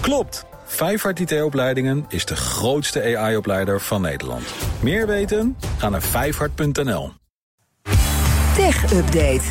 Klopt! 0.00 0.44
Vijfhart 0.64 1.20
IT-opleidingen 1.20 2.04
is 2.08 2.24
de 2.24 2.36
grootste 2.36 3.16
AI-opleider 3.16 3.80
van 3.80 4.00
Nederland. 4.00 4.44
Meer 4.80 5.06
weten? 5.06 5.56
Ga 5.78 5.88
naar 5.88 6.02
vijfhart.nl. 6.02 7.12
Tech 8.56 8.92
Update. 8.92 9.42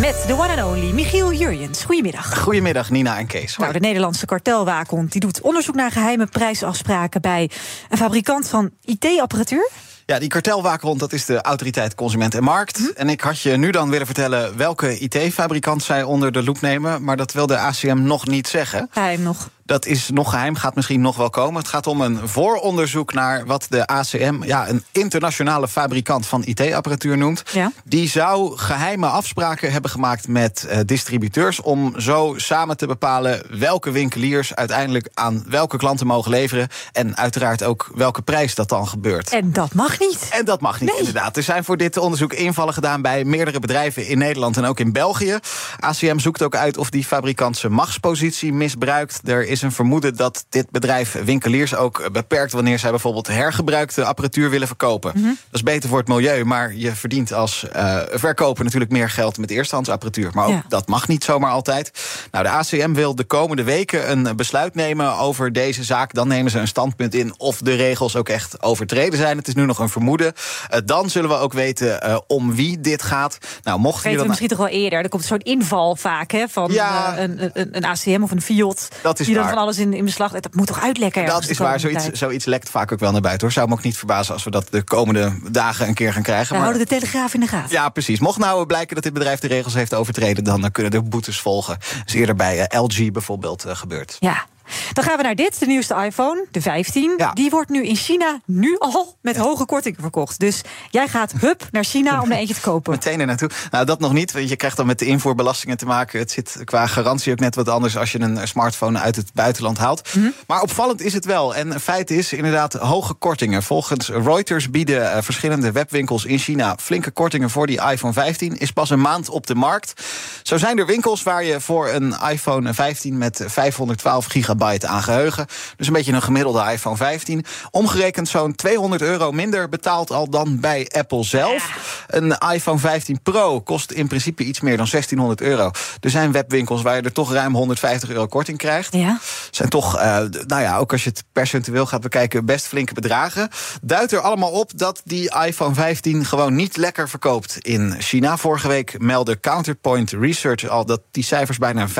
Met 0.00 0.24
de 0.26 0.32
one 0.32 0.62
and 0.62 0.62
only 0.62 0.92
Michiel 0.92 1.32
Jurjens. 1.32 1.84
Goedemiddag. 1.84 2.38
Goedemiddag, 2.38 2.90
Nina 2.90 3.18
en 3.18 3.26
Kees. 3.26 3.56
Nou, 3.56 3.72
de 3.72 3.78
Nederlandse 3.78 4.26
kartelwaakhond 4.26 5.12
die 5.12 5.20
doet 5.20 5.40
onderzoek 5.40 5.74
naar 5.74 5.90
geheime 5.90 6.26
prijsafspraken 6.26 7.20
bij 7.20 7.50
een 7.88 7.98
fabrikant 7.98 8.48
van 8.48 8.70
IT-apparatuur. 8.84 9.70
Ja, 10.06 10.18
die 10.18 10.28
kartelwaakhond, 10.28 11.00
dat 11.00 11.12
is 11.12 11.24
de 11.24 11.40
autoriteit 11.40 11.94
Consument 11.94 12.34
en 12.34 12.42
Markt. 12.42 12.76
Hm? 12.76 12.84
En 12.94 13.08
ik 13.08 13.20
had 13.20 13.40
je 13.40 13.56
nu 13.56 13.70
dan 13.70 13.90
willen 13.90 14.06
vertellen 14.06 14.56
welke 14.56 14.98
IT-fabrikant 14.98 15.82
zij 15.82 16.02
onder 16.02 16.32
de 16.32 16.42
loep 16.42 16.60
nemen. 16.60 17.04
Maar 17.04 17.16
dat 17.16 17.32
wil 17.32 17.46
de 17.46 17.58
ACM 17.58 18.02
nog 18.02 18.26
niet 18.26 18.48
zeggen. 18.48 18.88
Geheim 18.90 19.22
nog. 19.22 19.50
Dat 19.72 19.86
is 19.86 20.10
nog 20.10 20.30
geheim, 20.30 20.54
gaat 20.54 20.74
misschien 20.74 21.00
nog 21.00 21.16
wel 21.16 21.30
komen. 21.30 21.60
Het 21.60 21.70
gaat 21.70 21.86
om 21.86 22.00
een 22.00 22.28
vooronderzoek 22.28 23.12
naar 23.12 23.46
wat 23.46 23.66
de 23.68 23.86
ACM, 23.86 24.42
ja, 24.42 24.68
een 24.68 24.84
internationale 24.90 25.68
fabrikant 25.68 26.26
van 26.26 26.44
IT-apparatuur 26.44 27.18
noemt. 27.18 27.42
Ja. 27.52 27.72
Die 27.84 28.08
zou 28.08 28.56
geheime 28.56 29.06
afspraken 29.06 29.72
hebben 29.72 29.90
gemaakt 29.90 30.28
met 30.28 30.66
uh, 30.68 30.78
distributeurs 30.86 31.60
om 31.60 32.00
zo 32.00 32.34
samen 32.36 32.76
te 32.76 32.86
bepalen 32.86 33.42
welke 33.58 33.90
winkeliers 33.90 34.54
uiteindelijk 34.54 35.08
aan 35.14 35.44
welke 35.48 35.76
klanten 35.76 36.06
mogen 36.06 36.30
leveren. 36.30 36.68
En 36.92 37.16
uiteraard 37.16 37.64
ook 37.64 37.90
welke 37.94 38.22
prijs 38.22 38.54
dat 38.54 38.68
dan 38.68 38.88
gebeurt. 38.88 39.30
En 39.30 39.52
dat 39.52 39.74
mag 39.74 39.98
niet. 39.98 40.28
En 40.30 40.44
dat 40.44 40.60
mag 40.60 40.80
niet, 40.80 40.90
nee. 40.90 40.98
inderdaad. 40.98 41.36
Er 41.36 41.42
zijn 41.42 41.64
voor 41.64 41.76
dit 41.76 41.96
onderzoek 41.96 42.32
invallen 42.32 42.74
gedaan 42.74 43.02
bij 43.02 43.24
meerdere 43.24 43.60
bedrijven 43.60 44.06
in 44.06 44.18
Nederland 44.18 44.56
en 44.56 44.64
ook 44.64 44.80
in 44.80 44.92
België. 44.92 45.38
ACM 45.78 46.18
zoekt 46.18 46.42
ook 46.42 46.56
uit 46.56 46.76
of 46.76 46.90
die 46.90 47.04
fabrikant 47.04 47.56
zijn 47.56 47.72
machtspositie 47.72 48.52
misbruikt. 48.52 49.20
Er 49.24 49.46
is 49.46 49.61
een 49.62 49.72
vermoeden 49.72 50.16
dat 50.16 50.44
dit 50.48 50.70
bedrijf 50.70 51.12
winkeliers 51.24 51.74
ook 51.74 52.12
beperkt 52.12 52.52
wanneer 52.52 52.78
zij 52.78 52.90
bijvoorbeeld 52.90 53.26
hergebruikte 53.26 54.04
apparatuur 54.04 54.50
willen 54.50 54.66
verkopen. 54.66 55.12
Mhm. 55.14 55.24
Dat 55.26 55.34
is 55.50 55.62
beter 55.62 55.88
voor 55.88 55.98
het 55.98 56.08
milieu, 56.08 56.44
maar 56.44 56.74
je 56.74 56.94
verdient 56.94 57.32
als 57.32 57.64
uh, 57.76 57.98
verkoper 58.10 58.64
natuurlijk 58.64 58.92
meer 58.92 59.10
geld 59.10 59.38
met 59.38 59.50
eerstehandsapparatuur. 59.50 60.30
Maar 60.32 60.44
ook 60.46 60.50
Ja. 60.52 60.64
dat 60.68 60.88
mag 60.88 61.08
niet 61.08 61.24
zomaar 61.24 61.50
altijd. 61.50 61.90
Nou, 62.30 62.44
de 62.44 62.50
ACM 62.50 62.92
wil 62.92 63.14
de 63.14 63.24
komende 63.24 63.62
weken 63.62 64.10
een 64.10 64.36
besluit 64.36 64.74
nemen 64.74 65.16
over 65.18 65.52
deze 65.52 65.84
zaak. 65.84 66.14
Dan 66.14 66.28
nemen 66.28 66.50
ze 66.50 66.58
een 66.58 66.68
standpunt 66.68 67.14
in 67.14 67.34
of 67.38 67.58
de 67.58 67.74
regels 67.74 68.16
ook 68.16 68.28
echt 68.28 68.62
overtreden 68.62 69.18
zijn. 69.18 69.36
Het 69.36 69.48
is 69.48 69.54
nu 69.54 69.64
nog 69.64 69.78
een 69.78 69.88
vermoeden. 69.88 70.32
Uh, 70.74 70.78
dan 70.84 71.10
zullen 71.10 71.30
we 71.30 71.36
ook 71.36 71.52
weten 71.52 72.00
uh, 72.06 72.18
om 72.26 72.54
wie 72.54 72.80
dit 72.80 73.02
gaat. 73.02 73.38
Nou, 73.62 73.78
mocht 73.78 73.94
Weten 73.94 74.10
je 74.10 74.16
we 74.16 74.20
dan 74.20 74.28
misschien 74.28 74.48
toch 74.48 74.58
wel 74.58 74.68
eerder. 74.68 74.98
Er 75.02 75.08
komt 75.08 75.24
soort 75.24 75.42
inval 75.42 75.96
vaak 75.96 76.30
hè, 76.30 76.48
van 76.48 76.72
Ja. 76.72 77.16
eh, 77.16 77.22
een, 77.22 77.50
een, 77.52 77.68
een 77.76 77.84
ACM 77.84 78.22
of 78.22 78.30
een 78.30 78.42
Fiat. 78.42 78.88
Dat 79.02 79.20
is 79.20 79.26
die 79.26 79.34
dan 79.44 79.52
van 79.54 79.62
alles 79.62 79.78
in, 79.78 79.92
in 79.94 80.04
beslag. 80.04 80.32
Dat 80.32 80.54
moet 80.54 80.66
toch 80.66 80.80
uitlekken? 80.80 81.26
Dat 81.26 81.48
is 81.48 81.58
waar, 81.58 81.80
zoiets, 81.80 82.04
tijd? 82.04 82.18
zoiets 82.18 82.44
lekt 82.44 82.70
vaak 82.70 82.92
ook 82.92 82.98
wel 82.98 83.12
naar 83.12 83.20
buiten. 83.20 83.42
Hoor. 83.46 83.52
Zou 83.56 83.68
me 83.68 83.74
ook 83.74 83.82
niet 83.82 83.98
verbazen 83.98 84.34
als 84.34 84.44
we 84.44 84.50
dat 84.50 84.66
de 84.70 84.82
komende 84.82 85.32
dagen 85.50 85.88
een 85.88 85.94
keer 85.94 86.12
gaan 86.12 86.22
krijgen. 86.22 86.46
We 86.48 86.54
Maar- 86.54 86.62
houden 86.62 86.82
de 86.88 86.94
Telegraaf 86.94 87.34
in 87.34 87.40
de 87.40 87.46
gaten. 87.46 87.70
Ja, 87.70 87.88
precies. 87.88 88.20
Mocht 88.20 88.38
nou 88.38 88.66
blijken 88.66 88.94
dat 88.94 89.04
dit 89.04 89.12
bedrijf 89.12 89.40
de 89.40 89.48
regels 89.48 89.74
heeft 89.74 89.94
overtreden, 89.94 90.44
dan 90.44 90.70
kunnen 90.72 90.92
er 90.92 91.08
boetes 91.08 91.40
volgen. 91.40 91.78
Dat 91.78 92.02
is 92.06 92.14
eerder 92.14 92.34
bij 92.34 92.66
eh, 92.66 92.80
LG 92.82 93.12
bijvoorbeeld 93.12 93.64
eh, 93.64 93.76
gebeurd. 93.76 94.16
Ja. 94.20 94.44
Dan 94.92 95.04
gaan 95.04 95.16
we 95.16 95.22
naar 95.22 95.34
dit, 95.34 95.58
de 95.58 95.66
nieuwste 95.66 95.94
iPhone, 95.94 96.46
de 96.50 96.60
15. 96.60 97.14
Ja. 97.16 97.32
Die 97.32 97.50
wordt 97.50 97.70
nu 97.70 97.86
in 97.86 97.96
China 97.96 98.40
nu 98.46 98.76
al 98.78 99.16
met 99.20 99.36
hoge 99.36 99.64
kortingen 99.64 100.00
verkocht. 100.00 100.38
Dus 100.38 100.60
jij 100.90 101.08
gaat 101.08 101.32
hup 101.40 101.68
naar 101.70 101.84
China 101.84 102.22
om 102.22 102.30
er 102.30 102.36
eentje 102.36 102.54
te 102.54 102.60
kopen. 102.60 102.92
Meteen 103.02 103.20
er 103.20 103.26
naartoe. 103.26 103.50
Nou, 103.70 103.84
dat 103.84 104.00
nog 104.00 104.12
niet. 104.12 104.32
Want 104.32 104.48
je 104.48 104.56
krijgt 104.56 104.76
dan 104.76 104.86
met 104.86 104.98
de 104.98 105.04
invoerbelastingen 105.04 105.76
te 105.76 105.86
maken. 105.86 106.18
Het 106.18 106.30
zit 106.30 106.60
qua 106.64 106.86
garantie 106.86 107.32
ook 107.32 107.38
net 107.38 107.54
wat 107.54 107.68
anders 107.68 107.96
als 107.96 108.12
je 108.12 108.20
een 108.20 108.48
smartphone 108.48 108.98
uit 108.98 109.16
het 109.16 109.30
buitenland 109.34 109.78
haalt. 109.78 110.14
Mhm. 110.14 110.28
Maar 110.46 110.62
opvallend 110.62 111.00
is 111.00 111.12
het 111.12 111.24
wel. 111.24 111.54
En 111.54 111.80
feit 111.80 112.10
is 112.10 112.32
inderdaad 112.32 112.72
hoge 112.72 113.14
kortingen. 113.14 113.62
Volgens 113.62 114.08
Reuters 114.08 114.70
bieden 114.70 115.12
eh, 115.12 115.22
verschillende 115.22 115.72
webwinkels 115.72 116.24
in 116.24 116.38
China 116.38 116.76
flinke 116.80 117.10
kortingen 117.10 117.50
voor 117.50 117.66
die 117.66 117.80
iPhone 117.90 118.12
15. 118.12 118.58
Is 118.58 118.70
pas 118.70 118.90
een 118.90 119.00
maand 119.00 119.28
op 119.28 119.46
de 119.46 119.54
markt. 119.54 120.02
Zo 120.42 120.56
zijn 120.56 120.78
er 120.78 120.86
winkels 120.86 121.22
waar 121.22 121.44
je 121.44 121.60
voor 121.60 121.88
een 121.88 122.14
iPhone 122.30 122.74
15 122.74 123.18
met 123.18 123.44
512 123.46 124.26
gigabyte 124.26 124.61
aan 124.62 125.02
geheugen. 125.02 125.46
Dus 125.76 125.86
een 125.86 125.92
beetje 125.92 126.12
een 126.12 126.22
gemiddelde 126.22 126.72
iPhone 126.72 126.96
15. 126.96 127.44
Omgerekend 127.70 128.28
zo'n 128.28 128.54
200 128.54 129.02
euro 129.02 129.32
minder 129.32 129.68
betaalt 129.68 130.10
al 130.10 130.30
dan 130.30 130.60
bij 130.60 130.88
Apple 130.96 131.24
zelf. 131.24 131.70
Een 132.06 132.36
iPhone 132.52 132.78
15 132.78 133.22
Pro 133.22 133.60
kost 133.60 133.90
in 133.90 134.06
principe 134.08 134.44
iets 134.44 134.60
meer 134.60 134.76
dan 134.76 134.86
1600 134.90 135.40
euro. 135.40 135.70
Er 136.00 136.10
zijn 136.10 136.32
webwinkels 136.32 136.82
waar 136.82 136.96
je 136.96 137.02
er 137.02 137.12
toch 137.12 137.32
ruim 137.32 137.54
150 137.54 138.10
euro 138.10 138.26
korting 138.26 138.58
krijgt. 138.58 138.92
Ja. 138.92 139.18
Zijn 139.50 139.68
toch, 139.68 139.96
eh, 139.98 140.18
nou 140.46 140.62
ja, 140.62 140.76
ook 140.76 140.92
als 140.92 141.04
je 141.04 141.10
het 141.10 141.24
percentueel 141.32 141.86
gaat 141.86 142.00
bekijken, 142.00 142.44
best 142.44 142.66
flinke 142.66 142.94
bedragen. 142.94 143.48
Duidt 143.82 144.12
er 144.12 144.20
allemaal 144.20 144.50
op 144.50 144.70
dat 144.74 145.00
die 145.04 145.34
iPhone 145.46 145.74
15 145.74 146.24
gewoon 146.24 146.54
niet 146.54 146.76
lekker 146.76 147.08
verkoopt 147.08 147.58
in 147.58 147.94
China. 147.98 148.36
Vorige 148.36 148.68
week 148.68 148.98
meldde 148.98 149.40
Counterpoint 149.40 150.10
Research 150.10 150.68
al 150.68 150.86
dat 150.86 151.00
die 151.10 151.24
cijfers 151.24 151.58
bijna 151.58 151.88
5% 151.88 151.92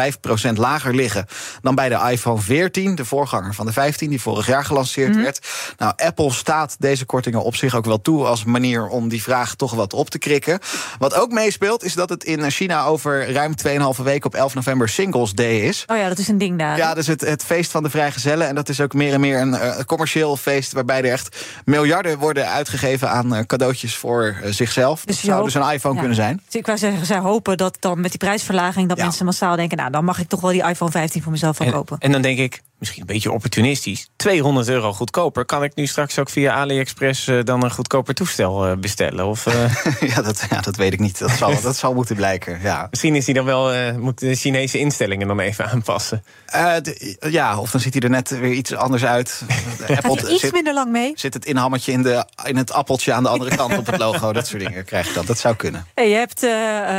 lager 0.59 0.95
liggen 0.95 1.27
dan 1.63 1.75
bij 1.75 1.89
de 1.89 2.09
iPhone 2.11 2.41
14, 2.43 2.95
de 2.95 3.05
voorganger 3.05 3.55
van 3.55 3.67
de 3.67 3.73
15, 3.73 4.09
die 4.09 4.21
vorig 4.21 4.47
jaar 4.47 4.65
gelanceerd 4.65 5.17
werd. 5.17 5.47
Nou, 5.79 5.93
Apple 5.97 6.33
staat 6.33 6.77
deze 6.79 7.05
kortingen 7.05 7.43
op 7.43 7.57
zich 7.57 7.75
ook 7.75 7.85
wel 7.85 8.01
toe 8.03 8.25
als 8.25 8.45
manier 8.45 8.89
om 8.89 9.09
die 9.09 9.23
vraag 9.23 9.55
toch 9.55 9.75
wat 9.75 9.93
op 9.93 10.11
te 10.11 10.19
krikken. 10.19 10.59
Wat 10.99 11.15
ook 11.15 11.31
meespeelt, 11.31 11.85
is 11.85 11.95
dat 11.95 12.09
het 12.09 12.25
in 12.25 12.51
China 12.51 12.85
over 12.85 13.33
ruim 13.33 13.55
2,5 13.97 14.03
weken 14.03 14.27
op 14.27 14.35
11 14.35 14.55
november 14.55 14.89
Singles 14.89 15.33
Day 15.33 15.61
is. 15.61 15.85
Oh 15.87 15.97
ja, 15.97 16.09
dat 16.09 16.19
is 16.19 16.29
een 16.29 16.39
ding 16.39 16.59
daar. 16.59 16.77
Ja, 16.77 16.89
dat 16.89 16.97
is 16.97 17.07
het, 17.07 17.21
het 17.21 17.45
feest 17.45 17.71
van 17.71 17.83
de 17.83 17.91
vrijgezellen. 17.91 18.49
En 18.49 18.55
dat 18.55 18.69
is 18.69 18.81
ook 18.81 18.93
meer 18.95 19.13
en 19.13 19.21
meer 19.21 19.41
een 19.41 19.55
eh, 19.55 19.85
commercieel 19.85 20.37
feest... 20.37 20.73
waarbij 20.73 20.99
er 20.99 21.11
echt 21.13 21.37
miljarden 21.65 22.19
worden 22.19 22.49
uitgegeven 22.51 23.11
aan 23.11 23.35
eh, 23.35 23.45
cadeautjes 23.47 23.97
voor 23.97 24.37
eh, 24.43 24.51
zichzelf. 24.53 25.05
Dus 25.05 25.17
dat 25.17 25.25
zou 25.25 25.37
hoopt- 25.41 25.53
dus 25.53 25.63
een 25.63 25.73
iPhone 25.73 25.95
ja. 25.95 26.01
kunnen 26.01 26.17
zijn. 26.17 26.41
Dus 26.45 26.55
ik 26.61 26.67
wou 26.67 26.79
zeggen, 26.79 27.07
zij 27.07 27.19
hopen 27.19 27.57
dat 27.57 27.77
dan 27.81 28.01
met 28.01 28.11
die 28.11 28.19
prijsverlaging... 28.19 28.89
dat 28.89 28.97
Ja. 28.97 29.05
mensen 29.05 29.25
massaal 29.25 29.57
denken, 29.57 29.77
nou, 29.77 29.91
dan 29.91 30.05
mag 30.05 30.19
ik 30.19 30.29
toch 30.29 30.41
wel 30.41 30.51
die 30.51 30.63
iPhone 30.69 30.91
15 30.91 31.23
voor 31.23 31.33
mezelf 31.33 31.59
wel 31.59 31.67
En, 31.67 31.73
kopen. 31.73 31.97
en 31.99 32.13
dan 32.13 32.23
denk 32.23 32.32
ik, 32.39 32.63
misschien 32.79 33.01
een 33.01 33.07
beetje 33.07 33.33
opportunistisch... 33.33 34.09
200 34.17 34.69
euro 34.69 34.93
goedkoper. 34.93 35.45
Kan 35.45 35.65
ik 35.65 35.75
nu 35.75 35.87
straks 35.87 36.19
ook 36.19 36.31
via 36.31 36.55
AliExpress 36.55 37.27
eh, 37.27 37.39
dan 37.45 37.63
een 37.65 37.71
goedkoper 37.71 38.15
toestel 38.15 38.67
eh, 38.67 38.77
bestellen? 38.77 39.27
Of 39.27 39.47
eh, 39.47 39.75
ja, 40.15 40.23
dat, 40.23 40.47
ja, 40.51 40.61
dat 40.61 40.77
weet 40.77 40.93
ik 40.93 40.99
niet. 40.99 41.19
Dat 41.19 41.31
zal, 41.31 41.61
dat 41.61 41.77
zal 41.77 41.95
moeten 41.95 42.17
blijken, 42.17 42.61
ja. 42.63 42.87
misschien 42.91 43.15
is 43.15 43.25
die 43.25 43.35
dan 43.35 43.45
wel... 43.45 43.73
eh 43.73 43.97
moet 43.97 44.19
de 44.19 44.35
Chinese 44.35 44.79
instellingen 44.79 45.27
dan 45.29 45.41
even 45.41 45.71
aanpassen? 45.71 46.25
Eh, 46.47 46.75
de- 46.83 47.17
ja, 47.31 47.59
of 47.59 47.71
dan 47.71 47.81
ziet 47.81 47.93
hij 47.93 48.03
er 48.03 48.11
net 48.11 48.29
weer 48.29 48.53
iets 48.53 48.75
anders 48.75 49.05
uit. 49.05 49.43
Apple 50.03 50.31
iets 50.31 50.41
zit, 50.41 50.53
minder 50.53 50.75
lang 50.75 50.91
mee? 50.91 51.13
zit 51.15 51.35
het 51.35 51.45
inhammetje 51.45 51.93
in, 51.93 52.03
de, 52.03 52.27
in 52.45 52.57
het 52.57 52.73
appeltje 52.73 53.13
aan 53.13 53.23
de 53.23 53.29
andere 53.29 53.57
kant 53.61 53.79
op 53.79 53.87
het 53.87 53.99
logo. 53.99 54.33
Dat 54.33 54.47
soort 54.47 54.63
dingen 54.63 54.85
krijg 54.85 55.07
je 55.09 55.15
dan. 55.15 55.27
Dat 55.27 55.39
zou 55.39 55.57
kunnen. 55.57 55.87
Hey, 55.95 56.09
je 56.09 56.15
hebt, 56.15 56.43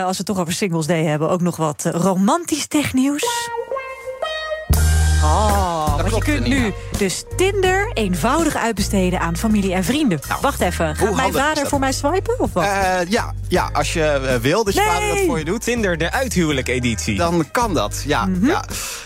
als 0.05 0.11
we 0.11 0.17
het 0.17 0.25
toch 0.25 0.39
over 0.39 0.53
Singles 0.53 0.85
Day 0.85 1.03
hebben... 1.03 1.29
ook 1.29 1.41
nog 1.41 1.55
wat 1.55 1.89
romantisch 1.91 2.67
technieuws. 2.67 3.25
Oh, 5.23 5.95
want 5.97 6.15
je 6.15 6.31
kunt 6.31 6.47
nu 6.47 6.73
dus 6.97 7.23
Tinder 7.35 7.91
eenvoudig 7.93 8.55
uitbesteden 8.55 9.19
aan 9.19 9.37
familie 9.37 9.73
en 9.73 9.83
vrienden. 9.83 10.19
Wacht 10.41 10.61
even, 10.61 10.95
gaat 10.95 11.15
mijn 11.15 11.33
vader 11.33 11.67
voor 11.67 11.79
mij 11.79 11.91
swipen? 11.91 12.39
Of 12.39 12.53
wat? 12.53 12.63
Eh, 12.63 12.99
ja, 13.07 13.33
ja, 13.47 13.69
als 13.73 13.93
je 13.93 14.03
eh, 14.03 14.35
wil 14.35 14.63
dat 14.63 14.73
je 14.73 14.79
Nee! 14.79 14.89
vader 14.89 15.07
dat 15.07 15.25
voor 15.25 15.37
je 15.37 15.45
doet... 15.45 15.61
Tinder, 15.63 15.97
de 15.97 16.11
uithuwelijk-editie. 16.11 17.17
Dan 17.17 17.51
kan 17.51 17.73
dat, 17.73 18.03
ja. 18.05 18.25
Mhm. 18.25 18.47
ja. 18.47 18.63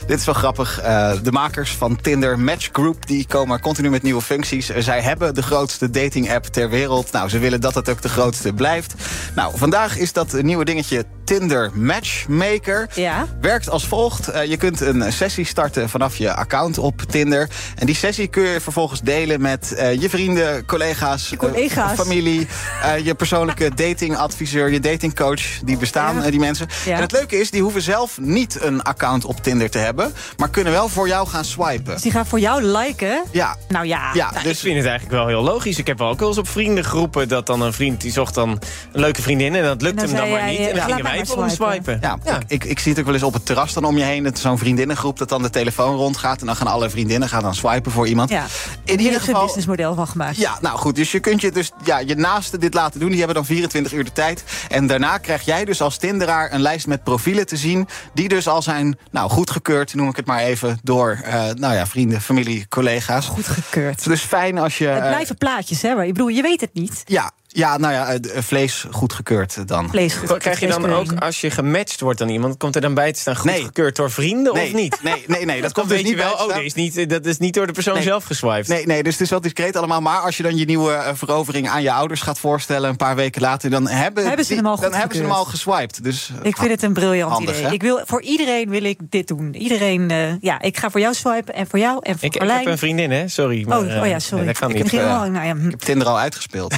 Dit 0.07 0.19
is 0.19 0.25
wel 0.25 0.35
grappig. 0.35 0.79
Eh, 0.79 1.11
de 1.23 1.31
makers 1.31 1.71
van 1.71 2.01
Tinder 2.01 2.39
Match 2.39 2.69
Group 2.71 3.07
die 3.07 3.25
komen 3.27 3.59
continu 3.59 3.89
met 3.89 4.03
nieuwe 4.03 4.21
functies. 4.21 4.65
Zij 4.77 5.01
hebben 5.01 5.35
de 5.35 5.43
grootste 5.43 5.89
dating-app 5.89 6.45
ter 6.45 6.69
wereld. 6.69 7.11
Nou, 7.11 7.29
ze 7.29 7.39
willen 7.39 7.61
dat 7.61 7.75
het 7.75 7.89
ook 7.89 8.01
de 8.01 8.09
grootste 8.09 8.53
blijft. 8.53 8.93
Nou, 9.35 9.57
vandaag 9.57 9.97
is 9.97 10.13
dat 10.13 10.41
nieuwe 10.41 10.65
dingetje 10.65 11.05
Tinder 11.23 11.71
Matchmaker. 11.73 12.89
Ja. 12.93 13.25
Werkt 13.41 13.69
als 13.69 13.87
volgt. 13.87 14.27
Eh, 14.27 14.45
je 14.45 14.57
kunt 14.57 14.81
een 14.81 15.13
sessie 15.13 15.45
starten 15.45 15.89
vanaf 15.89 16.15
je 16.15 16.33
account 16.33 16.77
op 16.77 17.01
Tinder. 17.01 17.49
En 17.77 17.85
die 17.85 17.95
sessie 17.95 18.27
kun 18.27 18.43
je 18.43 18.61
vervolgens 18.61 19.01
delen 19.01 19.41
met 19.41 19.73
eh, 19.73 20.01
je 20.01 20.09
vrienden, 20.09 20.65
collega's, 20.65 21.29
Je 21.29 21.37
collega's. 21.37 21.91
eh, 21.91 21.97
familie, 21.97 22.47
eh, 22.83 23.05
je 23.05 23.15
persoonlijke 23.15 23.71
datingadviseur, 23.83 24.71
je 24.71 24.79
datingcoach. 24.79 25.59
Die 25.63 25.77
bestaan, 25.77 26.15
Ja. 26.23 26.29
die 26.29 26.39
mensen. 26.39 26.67
Ja. 26.85 26.95
En 26.95 27.01
het 27.01 27.11
leuke 27.11 27.39
is, 27.39 27.51
die 27.51 27.61
hoeven 27.61 27.81
zelf 27.81 28.17
niet 28.21 28.57
een 28.61 28.81
account 28.83 29.25
op 29.25 29.43
Tinder 29.43 29.69
te 29.69 29.77
hebben, 29.77 30.13
maar 30.37 30.49
kunnen 30.49 30.73
wel 30.73 30.89
voor 30.89 31.07
jou 31.07 31.27
gaan 31.27 31.45
swipen. 31.45 31.93
Dus 31.93 32.01
die 32.01 32.11
gaan 32.11 32.25
voor 32.25 32.39
jou 32.39 32.63
liken? 32.63 33.23
Ja. 33.31 33.55
Nou 33.67 33.85
ja. 33.85 34.09
Ja, 34.13 34.29
Nou, 34.31 34.43
dus 34.43 34.51
Ik 34.51 34.63
vind 34.63 34.75
het 34.77 34.85
eigenlijk 34.85 35.17
wel 35.17 35.27
heel 35.27 35.43
logisch. 35.43 35.77
Ik 35.77 35.87
heb 35.87 35.97
wel 35.97 36.09
ook 36.09 36.19
wel 36.19 36.27
eens 36.27 36.37
op 36.37 36.47
vriendengroepen 36.47 37.27
dat 37.27 37.45
dan 37.45 37.61
een 37.61 37.73
vriend 37.73 38.01
die 38.01 38.11
zocht 38.11 38.33
dan 38.33 38.49
een 38.49 38.59
leuke 39.01 39.21
vriendin 39.21 39.55
en 39.55 39.63
dat 39.63 39.81
lukte 39.81 40.01
En 40.05 40.07
dan 40.07 40.15
hem 40.15 40.29
dan 40.29 40.39
maar 40.39 40.49
niet. 40.49 40.59
En 40.59 40.75
dan 40.75 40.83
gingen 40.83 41.03
wij 41.03 41.25
voor 41.25 41.39
hem 41.39 41.49
swipen. 41.49 41.97
Ja, 42.01 42.17
Ja. 42.25 42.37
Ik, 42.37 42.43
ik, 42.47 42.63
ik 42.63 42.79
zie 42.79 42.91
het 42.91 42.99
ook 42.99 43.05
wel 43.05 43.13
eens 43.15 43.23
op 43.23 43.33
het 43.33 43.45
terras 43.45 43.73
dan 43.73 43.85
om 43.85 43.97
je 43.97 44.03
heen. 44.03 44.23
dat 44.23 44.39
Zo'n 44.39 44.57
vriendinnengroep 44.57 45.17
dat 45.17 45.29
dan 45.29 45.41
de 45.41 45.49
telefoon 45.49 45.95
rondgaat. 45.95 46.39
En 46.39 46.45
dan 46.45 46.55
gaan 46.55 46.67
alle 46.67 46.89
vriendinnen 46.89 47.29
gaan 47.29 47.41
dan 47.41 47.51
swipen. 47.55 47.65
Swipen 47.67 47.91
voor 47.91 48.07
iemand. 48.07 48.29
Ja. 48.29 48.45
In 48.83 48.99
ieder 48.99 49.19
geval. 49.19 49.45
businessmodel 49.45 49.95
van 49.95 50.07
gemaakt. 50.07 50.37
Ja, 50.37 50.57
nou 50.61 50.77
goed. 50.77 50.95
Dus 50.95 51.11
je 51.11 51.19
kunt 51.19 51.41
je 51.41 51.51
dus 51.51 51.71
ja, 51.83 51.99
je 51.99 52.15
naasten 52.15 52.59
dit 52.59 52.73
laten 52.73 52.99
doen. 52.99 53.09
Die 53.09 53.17
hebben 53.17 53.35
dan 53.35 53.45
24 53.45 53.93
uur 53.93 54.03
de 54.03 54.11
tijd. 54.11 54.43
En 54.69 54.87
daarna 54.87 55.17
krijg 55.17 55.41
jij 55.41 55.65
dus 55.65 55.81
als 55.81 55.97
Tinderaar 55.97 56.53
een 56.53 56.61
lijst 56.61 56.87
met 56.87 57.03
profielen 57.03 57.45
te 57.45 57.57
zien. 57.57 57.87
Die 58.13 58.27
dus 58.27 58.47
al 58.47 58.61
zijn 58.61 58.97
nou, 59.11 59.29
goedgekeurd, 59.29 59.93
noem 59.93 60.09
ik 60.09 60.15
het 60.15 60.25
maar 60.25 60.39
even, 60.39 60.79
door 60.83 61.19
uh, 61.25 61.33
nou 61.33 61.73
ja, 61.73 61.87
vrienden, 61.87 62.21
familie, 62.21 62.67
collega's. 62.67 63.25
Goedgekeurd. 63.25 64.03
Dus 64.03 64.21
fijn 64.21 64.57
als 64.57 64.77
je. 64.77 64.87
Het 64.87 65.07
blijven 65.07 65.37
plaatjes, 65.37 65.81
hè? 65.81 65.95
Maar 65.95 66.05
ik 66.05 66.13
bedoel, 66.13 66.27
je 66.27 66.41
weet 66.41 66.61
het 66.61 66.73
niet. 66.73 67.01
Ja, 67.05 67.31
ja, 67.57 67.77
nou 67.77 67.93
ja, 67.93 68.17
vlees 68.41 68.85
goedgekeurd 68.91 69.67
dan. 69.67 69.89
Vlees 69.89 70.13
goedgekeurd. 70.13 70.41
Krijg 70.41 70.59
je 70.59 70.67
dan 70.67 70.93
ook, 70.93 71.13
als 71.19 71.41
je 71.41 71.51
gematcht 71.51 71.99
wordt 71.99 72.21
aan 72.21 72.29
iemand... 72.29 72.57
komt 72.57 72.75
er 72.75 72.81
dan 72.81 72.93
bij 72.93 73.13
te 73.13 73.19
staan 73.19 73.35
goedgekeurd 73.35 73.95
door 73.95 74.11
vrienden 74.11 74.53
nee. 74.53 74.65
of 74.65 74.73
niet? 74.73 74.97
Nee, 75.03 75.23
nee, 75.27 75.45
nee. 75.45 75.61
dat, 75.61 75.73
komt 75.73 75.89
dus 75.89 76.03
niet 76.03 76.15
wel, 76.15 76.33
oh, 76.33 76.47
dat 76.47 76.61
is 76.61 76.73
niet, 76.73 77.09
dat 77.09 77.25
is 77.25 77.37
niet 77.37 77.53
door 77.53 77.67
de 77.67 77.73
persoon 77.73 77.93
nee. 77.93 78.03
zelf 78.03 78.23
geswiped. 78.23 78.67
Nee, 78.67 78.85
nee, 78.85 79.03
dus 79.03 79.13
het 79.13 79.21
is 79.21 79.29
wel 79.29 79.41
discreet 79.41 79.75
allemaal. 79.75 80.01
Maar 80.01 80.19
als 80.19 80.37
je 80.37 80.43
dan 80.43 80.57
je 80.57 80.65
nieuwe 80.65 81.11
verovering 81.13 81.69
aan 81.69 81.81
je 81.81 81.91
ouders 81.91 82.21
gaat 82.21 82.39
voorstellen... 82.39 82.89
een 82.89 82.95
paar 82.95 83.15
weken 83.15 83.41
later, 83.41 83.69
dan 83.69 83.87
hebben, 83.87 84.27
hebben 84.27 84.45
ze, 84.45 84.53
die, 84.53 84.61
hem 84.61 84.71
al 84.71 84.79
dan 84.79 84.93
hebben 84.93 85.17
ze 85.17 85.21
hem 85.21 85.31
al 85.31 85.45
geswiped. 85.45 86.03
Dus, 86.03 86.31
ik 86.41 86.57
vind 86.57 86.71
het 86.71 86.83
een 86.83 86.93
briljant 86.93 87.31
handig, 87.31 87.55
idee. 87.55 87.65
Hè? 87.65 87.73
Ik 87.73 87.81
wil, 87.81 88.01
voor 88.05 88.21
iedereen 88.21 88.69
wil 88.69 88.83
ik 88.83 88.99
dit 89.09 89.27
doen. 89.27 89.55
Iedereen, 89.55 90.11
uh, 90.11 90.41
ja, 90.41 90.61
ik 90.61 90.77
ga 90.77 90.89
voor 90.89 90.99
jou 90.99 91.13
swipen 91.13 91.53
en 91.53 91.67
voor 91.67 91.79
jou 91.79 91.99
en 92.01 92.19
voor 92.19 92.27
ik, 92.27 92.35
ik 92.35 92.49
heb 92.49 92.65
een 92.65 92.77
vriendin, 92.77 93.11
hè? 93.11 93.27
Sorry. 93.27 93.65
Maar, 93.67 93.79
oh, 93.79 94.01
oh 94.01 94.07
ja, 94.07 94.19
sorry. 94.19 94.45
dat 94.45 94.59
kan 94.59 94.69
ik 94.69 94.83
niet. 94.83 94.91
Heb 94.91 95.01
uh, 95.01 95.21
nou, 95.21 95.45
ja. 95.45 95.53
Ik 95.53 95.71
heb 95.71 95.79
Tinder 95.79 96.07
al 96.07 96.19
uitgespeeld. 96.19 96.75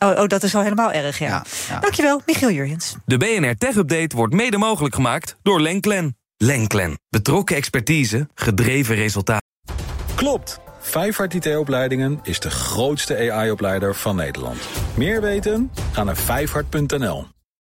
ja. 0.00 0.08
oh, 0.08 0.09
oh, 0.18 0.26
dat 0.26 0.42
is 0.42 0.52
wel 0.52 0.62
helemaal 0.62 0.92
erg, 0.92 1.18
ja. 1.18 1.26
ja, 1.26 1.44
ja. 1.68 1.80
Dankjewel, 1.80 2.22
Michiel 2.26 2.50
Jurjens. 2.50 2.94
De 3.04 3.16
BNR 3.16 3.54
Tech 3.56 3.76
Update 3.76 4.16
wordt 4.16 4.34
mede 4.34 4.58
mogelijk 4.58 4.94
gemaakt 4.94 5.36
door 5.42 5.60
Lenklen. 5.60 6.16
Lenklen. 6.36 6.98
Betrokken 7.08 7.56
expertise, 7.56 8.28
gedreven 8.34 8.94
resultaten. 8.94 9.48
Klopt. 10.14 10.60
Vijfhart 10.80 11.34
IT-opleidingen 11.34 12.20
is 12.22 12.40
de 12.40 12.50
grootste 12.50 13.32
AI-opleider 13.32 13.94
van 13.94 14.16
Nederland. 14.16 14.58
Meer 14.94 15.20
weten? 15.20 15.70
Ga 15.92 16.04
naar 16.04 16.16
vijfhart.nl. 16.16 17.26